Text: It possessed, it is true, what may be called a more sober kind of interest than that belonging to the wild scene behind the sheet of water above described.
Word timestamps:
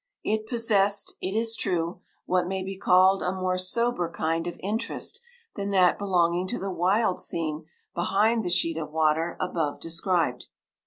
It 0.23 0.47
possessed, 0.47 1.13
it 1.21 1.35
is 1.37 1.55
true, 1.55 2.01
what 2.25 2.47
may 2.47 2.63
be 2.63 2.75
called 2.75 3.21
a 3.21 3.31
more 3.31 3.59
sober 3.59 4.09
kind 4.09 4.47
of 4.47 4.59
interest 4.63 5.21
than 5.55 5.69
that 5.69 5.99
belonging 5.99 6.47
to 6.47 6.57
the 6.59 6.71
wild 6.71 7.19
scene 7.19 7.65
behind 7.93 8.43
the 8.43 8.49
sheet 8.49 8.77
of 8.77 8.89
water 8.89 9.37
above 9.39 9.79
described. 9.79 10.47